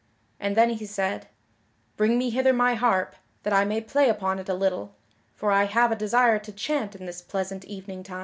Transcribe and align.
And 0.39 0.57
then 0.57 0.71
he 0.71 0.87
said: 0.87 1.27
"Bring 1.95 2.17
me 2.17 2.31
hither 2.31 2.53
my 2.53 2.73
harp, 2.73 3.15
that 3.43 3.53
I 3.53 3.65
may 3.65 3.79
play 3.81 4.09
upon 4.09 4.39
it 4.39 4.49
a 4.49 4.55
little, 4.55 4.95
for 5.35 5.51
I 5.51 5.65
have 5.65 5.91
a 5.91 5.95
desire 5.95 6.39
to 6.39 6.51
chant 6.51 6.95
in 6.95 7.05
this 7.05 7.21
pleasant 7.21 7.65
evening 7.65 8.01
time." 8.01 8.19